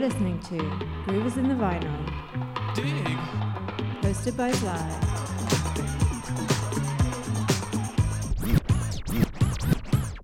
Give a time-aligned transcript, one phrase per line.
[0.00, 0.56] You're listening to
[1.04, 1.94] Groovers in the Vinyl,
[2.74, 3.18] Dig.
[4.00, 4.80] hosted by Fly.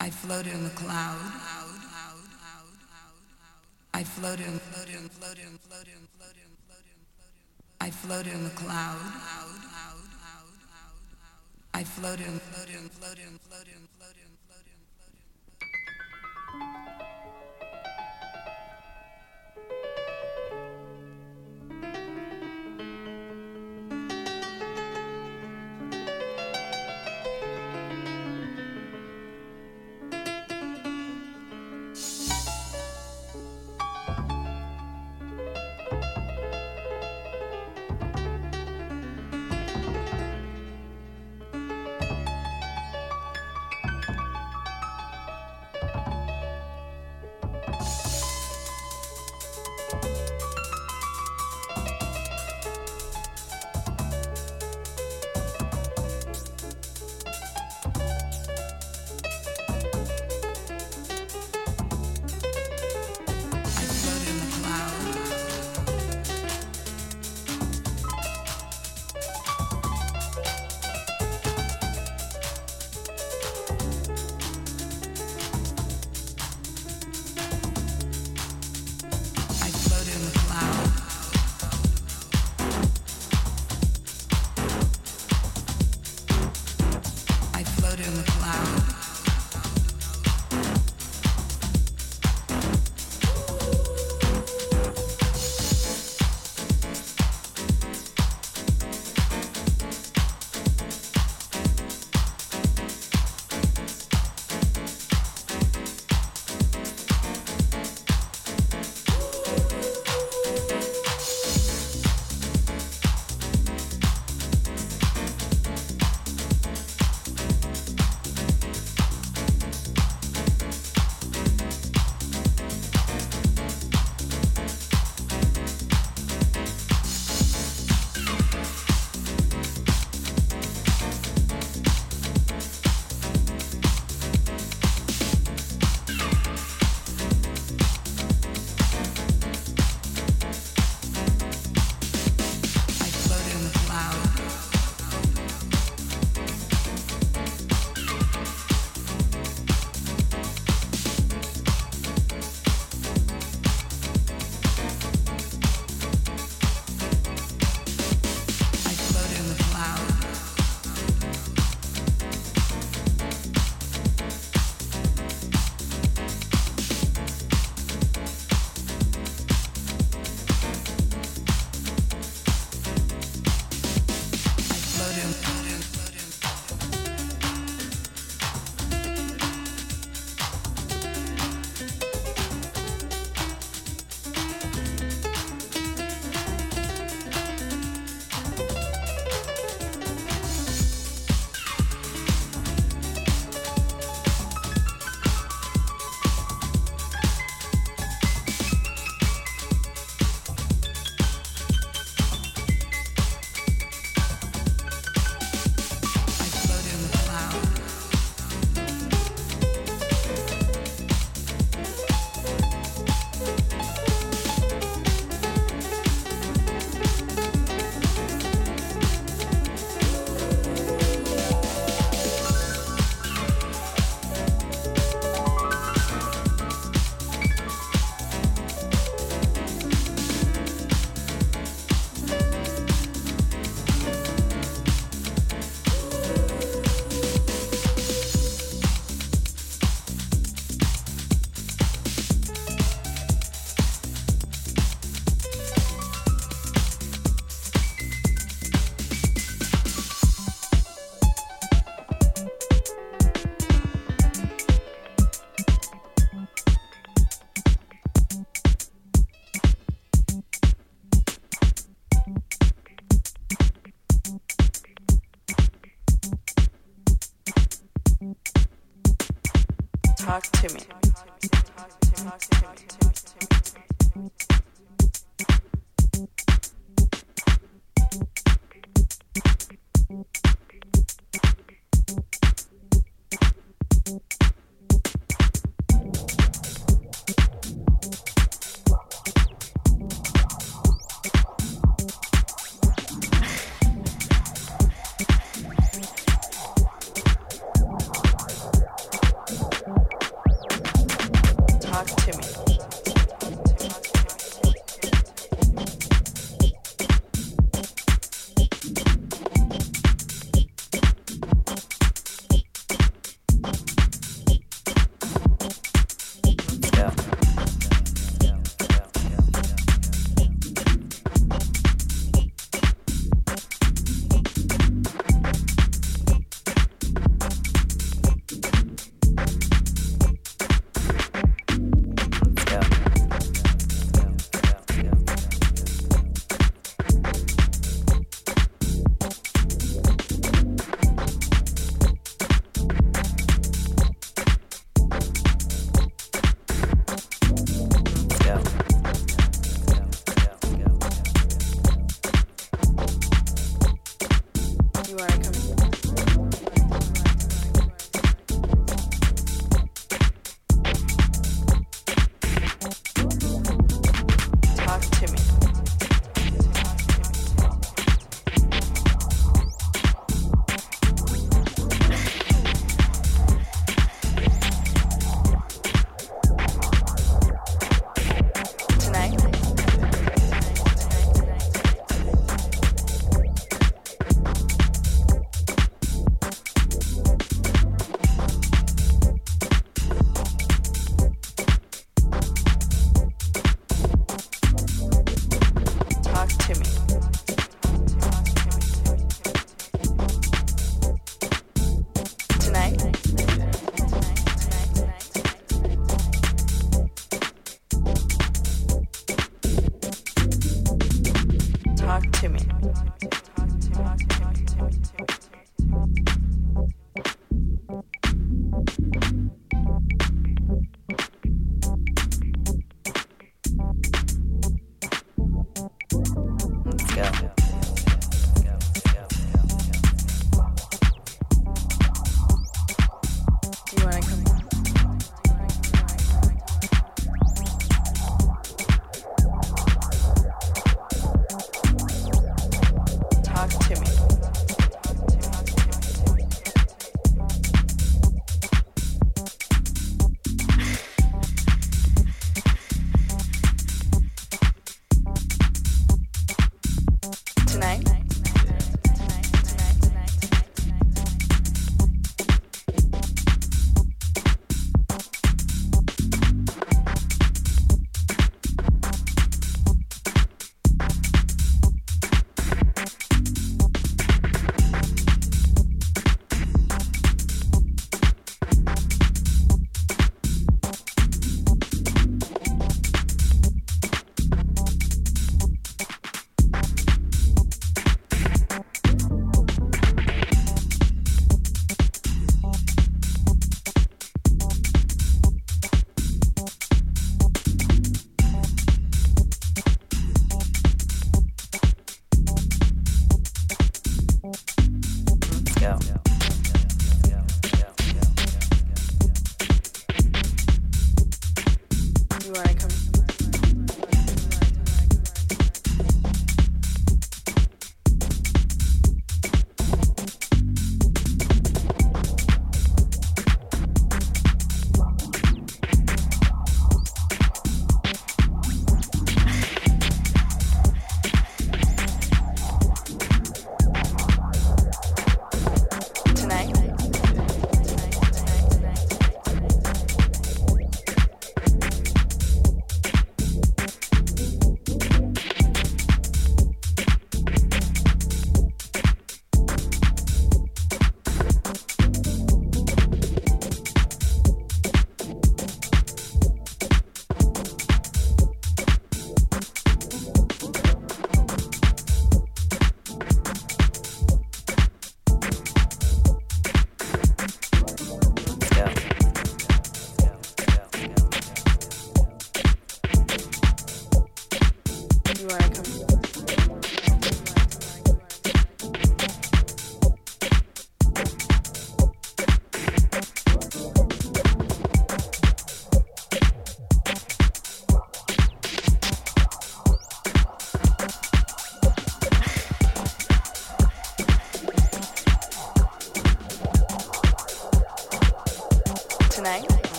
[0.00, 1.20] I floated in the cloud.
[3.92, 7.44] I floated and floated and floated and floated and floated and floated and floated.
[7.82, 8.96] I floated in the cloud.
[11.74, 14.72] I floated and floated and floated and floated and floated and floated
[16.88, 16.97] and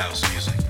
[0.00, 0.69] house music.